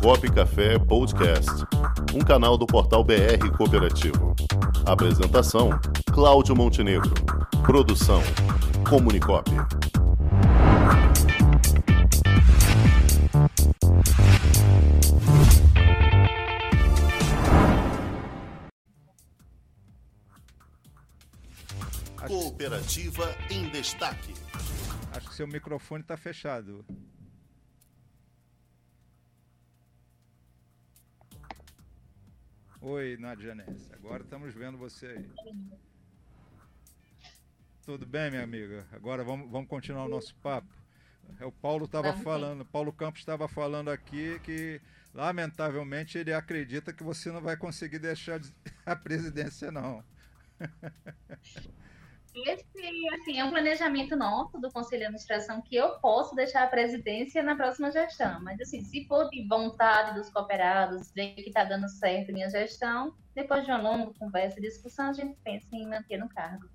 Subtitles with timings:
[0.00, 1.50] Cop Café Podcast,
[2.14, 4.34] um canal do portal BR Cooperativo.
[4.86, 5.70] Apresentação:
[6.12, 7.12] Cláudio Montenegro.
[7.64, 8.22] Produção:
[8.88, 9.50] Comunicop.
[22.26, 24.34] Cooperativa em Destaque.
[25.14, 26.84] Acho que seu microfone está fechado.
[32.84, 33.92] Oi, Nadia Ness.
[33.92, 35.30] Agora estamos vendo você aí.
[37.86, 38.84] Tudo bem, minha amiga?
[38.90, 40.66] Agora vamos, vamos continuar o nosso papo.
[41.38, 44.80] É, o Paulo estava falando, Paulo Campos estava falando aqui que,
[45.14, 48.40] lamentavelmente, ele acredita que você não vai conseguir deixar
[48.84, 50.04] a presidência, não.
[52.34, 52.64] Esse
[53.14, 57.42] assim, é um planejamento nosso do Conselho de Administração que eu posso deixar a presidência
[57.42, 58.40] na próxima gestão.
[58.42, 62.48] Mas, assim, se for de vontade dos cooperados, ver que está dando certo a minha
[62.48, 66.68] gestão, depois de uma longa conversa e discussão, a gente pensa em manter no cargo.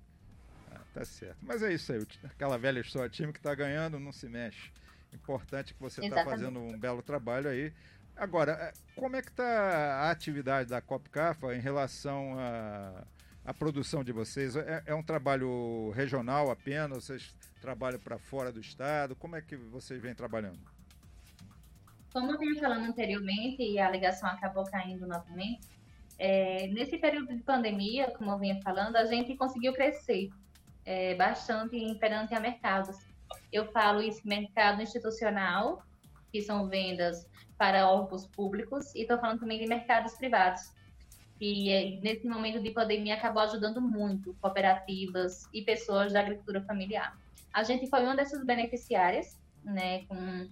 [0.70, 1.38] Ah, tá certo.
[1.42, 4.70] Mas é isso aí, aquela velha história, time que está ganhando não se mexe.
[5.12, 7.72] Importante que você está fazendo um belo trabalho aí.
[8.16, 13.04] Agora, é, como é que está a atividade da COPCAFA em relação a
[13.48, 14.56] a produção de vocês?
[14.56, 17.04] É, é um trabalho regional apenas?
[17.04, 19.16] Vocês trabalham para fora do estado?
[19.16, 20.58] Como é que vocês vêm trabalhando?
[22.12, 25.66] Como eu vinha falando anteriormente, e a ligação acabou caindo novamente,
[26.18, 30.28] é, nesse período de pandemia, como eu vinha falando, a gente conseguiu crescer
[30.84, 32.98] é, bastante perante a mercados.
[33.50, 35.82] Eu falo isso mercado institucional,
[36.30, 37.26] que são vendas
[37.56, 40.70] para órgãos públicos, e estou falando também de mercados privados,
[41.38, 47.16] que nesse momento de pandemia acabou ajudando muito cooperativas e pessoas da agricultura familiar.
[47.52, 50.48] A gente foi uma dessas beneficiárias, né, com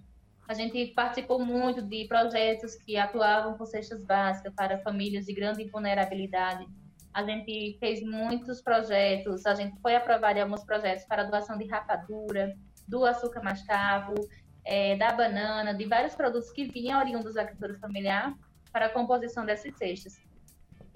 [0.47, 5.65] a gente participou muito de projetos que atuavam com cestas básicas para famílias de grande
[5.65, 6.65] vulnerabilidade.
[7.13, 12.55] A gente fez muitos projetos, a gente foi aprovar alguns projetos para doação de rapadura,
[12.87, 14.15] do açúcar mascavo,
[14.63, 18.33] é, da banana, de vários produtos que vinham oriundos da agricultura familiar
[18.71, 20.26] para a composição dessas cestas.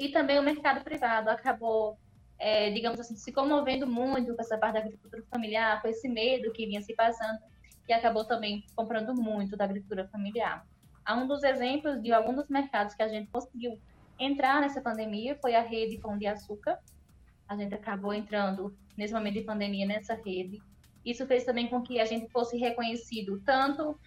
[0.02, 1.96] E também o mercado privado acabou,
[2.40, 6.52] é, digamos assim, se comovendo muito com essa parte da agricultura familiar, com esse medo
[6.52, 7.38] que vinha se passando,
[7.88, 10.66] e acabou também comprando muito da agricultura familiar.
[11.08, 13.80] Um dos exemplos de alguns dos mercados que a gente conseguiu
[14.18, 16.80] entrar nessa pandemia foi a rede Pão de Açúcar.
[17.48, 20.64] A gente acabou entrando nesse momento de pandemia nessa rede.
[21.06, 24.00] Isso fez também com que a gente fosse reconhecido tanto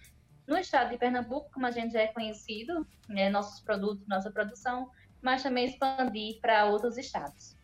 [0.45, 4.89] no estado de Pernambuco, como a gente já é conhecido, né, nossos produtos, nossa produção,
[5.25, 7.57] mas também expandir para outros estados.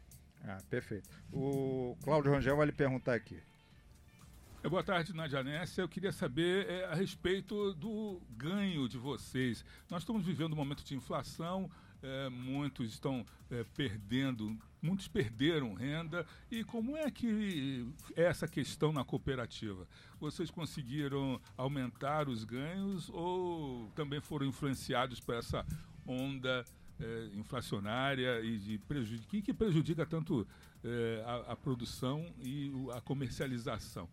[0.44, 1.07] Ah, perfeito.
[1.31, 3.39] O Cláudio Rangel vai lhe perguntar aqui.
[4.63, 5.79] É, boa tarde, Nadia Nessa.
[5.79, 9.63] Eu queria saber é, a respeito do ganho de vocês.
[9.88, 11.69] Nós estamos vivendo um momento de inflação,
[12.01, 16.25] é, muitos estão é, perdendo, muitos perderam renda.
[16.49, 19.88] E como é que é essa questão na cooperativa?
[20.19, 25.63] Vocês conseguiram aumentar os ganhos ou também foram influenciados por essa
[26.07, 26.66] onda
[27.01, 30.47] é, inflacionária e de prejudica, que, prejudica tanto
[30.84, 34.07] é, a, a, produção e a comercialização?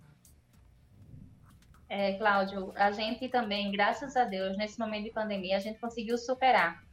[1.89, 6.19] É, Cláudio, a gente também, graças a Deus, nesse momento de pandemia, a gente conseguiu
[6.19, 6.85] superar.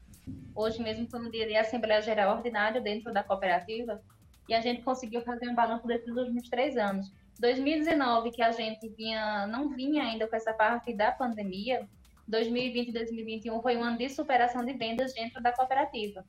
[0.55, 4.01] Hoje mesmo foi um dia de Assembleia Geral Ordinária dentro da cooperativa
[4.47, 7.11] e a gente conseguiu fazer um balanço desses últimos três anos.
[7.39, 11.88] 2019, que a gente vinha, não vinha ainda com essa parte da pandemia,
[12.28, 16.25] 2020 e 2021 foi um ano de superação de vendas dentro da cooperativa.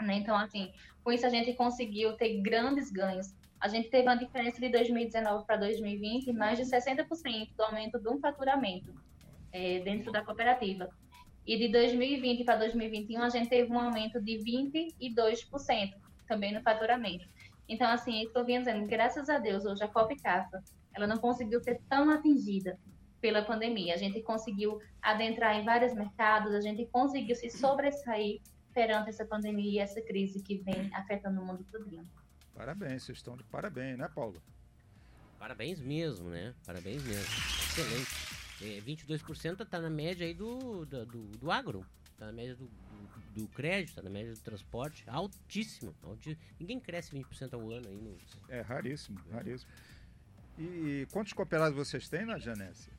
[0.00, 0.14] Né?
[0.14, 0.72] Então, assim,
[1.04, 3.34] com isso a gente conseguiu ter grandes ganhos.
[3.60, 8.18] A gente teve uma diferença de 2019 para 2020, mais de 60% do aumento do
[8.18, 8.94] faturamento
[9.52, 10.88] é, dentro da cooperativa.
[11.46, 15.94] E de 2020 para 2021, a gente teve um aumento de 22%
[16.26, 17.26] também no faturamento.
[17.68, 20.62] Então, assim, estou vendo graças a Deus, hoje a Copcafa,
[20.94, 22.78] ela não conseguiu ser tão atingida
[23.20, 23.94] pela pandemia.
[23.94, 28.40] A gente conseguiu adentrar em vários mercados, a gente conseguiu se sobressair
[28.72, 32.06] perante essa pandemia e essa crise que vem afetando o mundo todo.
[32.54, 34.40] Parabéns, vocês estão de parabéns, né, Paulo?
[35.38, 36.54] Parabéns mesmo, né?
[36.66, 37.24] Parabéns mesmo.
[37.24, 38.30] Excelente.
[38.62, 41.86] É, 22% está na média aí do, do, do, do agro.
[42.12, 45.02] Está na média do, do, do crédito, está na média do transporte.
[45.08, 46.42] Altíssimo, altíssimo.
[46.58, 47.96] Ninguém cresce 20% ao ano aí.
[47.96, 48.18] No...
[48.50, 49.70] É raríssimo, raríssimo.
[50.58, 52.90] E quantos cooperados vocês têm na Janesse?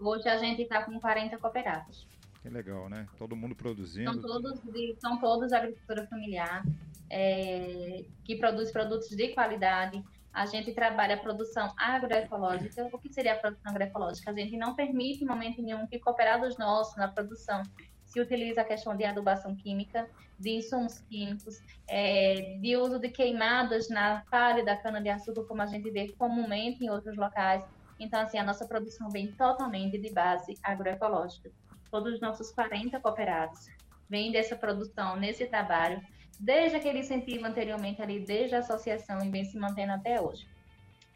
[0.00, 2.06] Hoje a gente está com 40 cooperados.
[2.42, 3.06] Que legal, né?
[3.18, 4.12] Todo mundo produzindo.
[4.12, 6.64] São todos, de, são todos agricultura familiar,
[7.10, 10.02] é, que produz produtos de qualidade.
[10.32, 12.88] A gente trabalha a produção agroecológica.
[12.90, 14.30] O que seria a produção agroecológica?
[14.30, 17.62] A gente não permite, em momento nenhum, que cooperados nossos na produção
[18.06, 20.08] se utiliza a questão de adubação química,
[20.38, 25.90] de insumos químicos, é, de uso de queimadas na palha da cana-de-açúcar, como a gente
[25.90, 27.64] vê comumente em outros locais.
[28.00, 31.52] Então, assim, a nossa produção vem totalmente de base agroecológica.
[31.90, 33.66] Todos os nossos 40 cooperados
[34.08, 36.00] vêm dessa produção, nesse trabalho,
[36.40, 40.48] desde aquele incentivo anteriormente ali, desde a associação e vem se mantendo até hoje.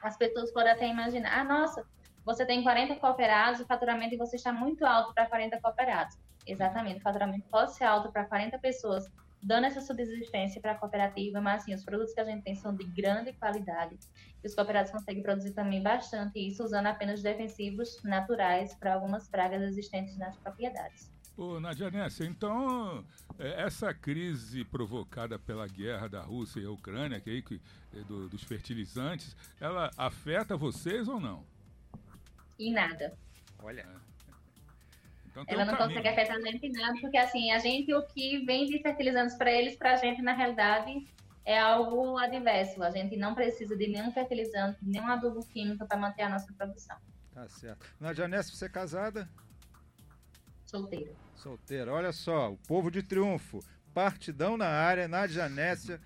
[0.02, 1.86] As pessoas podem até imaginar, ah, nossa,
[2.22, 6.18] você tem 40 cooperados, o faturamento de você está muito alto para 40 cooperados.
[6.46, 9.10] Exatamente, o faturamento pode ser alto para 40 pessoas,
[9.44, 12.74] dando essa subsistência para a cooperativa, mas assim, os produtos que a gente tem são
[12.74, 13.98] de grande qualidade.
[14.42, 19.62] E os cooperados conseguem produzir também bastante isso usando apenas defensivos naturais para algumas pragas
[19.62, 21.12] existentes nas propriedades.
[21.36, 23.04] Ô, Nadia Nessa, então
[23.38, 27.60] é, essa crise provocada pela guerra da Rússia e a Ucrânia, que, aí, que
[27.92, 31.44] é do, dos fertilizantes, ela afeta vocês ou não?
[32.58, 33.18] Em nada.
[33.58, 33.86] Olha.
[35.42, 35.88] Então, ela não caminho.
[35.88, 39.36] consegue afetar a gente em nada, porque assim, a gente, o que vem de fertilizantes
[39.36, 41.06] para eles, para a gente, na realidade,
[41.44, 42.82] é algo adverso.
[42.82, 46.96] A gente não precisa de nenhum fertilizante, nenhum adubo químico para manter a nossa produção.
[47.32, 47.84] Tá certo.
[47.98, 49.28] Nadia Nessa, você é casada?
[50.64, 51.12] Solteira.
[51.34, 51.92] Solteira.
[51.92, 53.60] Olha só, o povo de triunfo.
[53.92, 56.00] Partidão na área, Nadia Nécia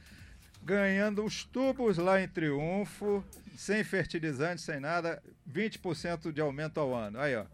[0.63, 3.25] ganhando os tubos lá em Triunfo,
[3.57, 7.19] sem fertilizante, sem nada, 20% de aumento ao ano.
[7.19, 7.47] Aí, ó.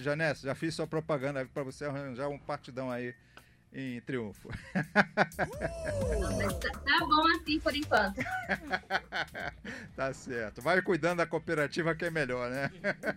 [0.00, 3.14] Janessa, já fiz sua propaganda para você arranjar um partidão aí
[3.72, 4.48] em Triunfo.
[4.72, 4.94] tá
[7.00, 8.22] bom assim por enquanto.
[9.96, 10.62] tá certo.
[10.62, 12.70] Vai cuidando da cooperativa que é melhor, né?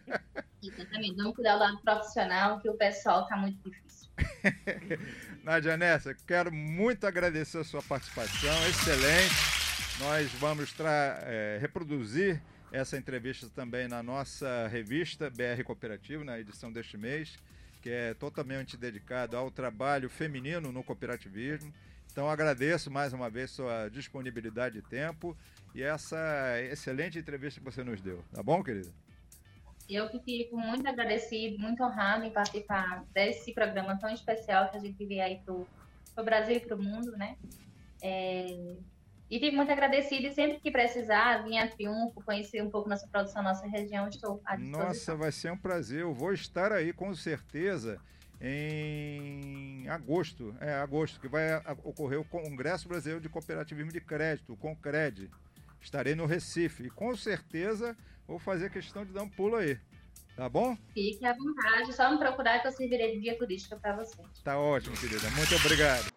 [0.63, 1.15] Exatamente.
[1.15, 4.09] Vamos cuidar do lado profissional, que o pessoal tá muito difícil.
[5.43, 9.35] Nadia Nessa, quero muito agradecer a sua participação, excelente.
[9.99, 10.73] Nós vamos
[11.23, 17.37] é, reproduzir essa entrevista também na nossa revista BR Cooperativo, na edição deste mês,
[17.81, 21.73] que é totalmente dedicada ao trabalho feminino no cooperativismo.
[22.11, 25.37] Então agradeço mais uma vez sua disponibilidade de tempo
[25.73, 28.23] e essa excelente entrevista que você nos deu.
[28.33, 28.91] Tá bom, querida?
[29.87, 34.79] Eu que fico muito agradecido, muito honrado em participar desse programa tão especial que a
[34.79, 37.37] gente vê aí para o Brasil e para o mundo, né?
[38.01, 38.75] É,
[39.29, 43.07] e fico muito agradecida e sempre que precisar, vir a Triunfo, conhecer um pouco nossa
[43.07, 44.87] produção, nossa região, estou à disposição.
[44.87, 46.01] Nossa, vai ser um prazer.
[46.01, 47.99] Eu vou estar aí com certeza
[48.39, 54.57] em agosto, é agosto, que vai ocorrer o Congresso Brasileiro de Cooperativismo de Crédito, o
[54.57, 55.29] CONCRED.
[55.81, 57.97] Estarei no Recife e com certeza
[58.27, 59.77] vou fazer questão de dar um pulo aí.
[60.35, 60.77] Tá bom?
[60.93, 64.27] Fique à vontade, só me procurar que eu servirei de guia turística para vocês.
[64.43, 65.29] Tá ótimo, querida.
[65.31, 66.16] Muito obrigado.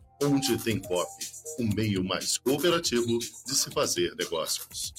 [0.23, 1.09] Onde Tem Cop,
[1.57, 4.93] o meio mais cooperativo de se fazer negócios.